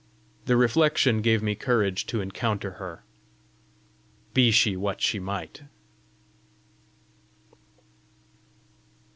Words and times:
The 0.45 0.57
reflection 0.57 1.21
gave 1.21 1.43
me 1.43 1.53
courage 1.53 2.07
to 2.07 2.21
encounter 2.21 2.71
her, 2.81 3.05
be 4.33 4.49
she 4.49 4.75
what 4.75 4.99
she 4.99 5.19
might. 5.19 5.61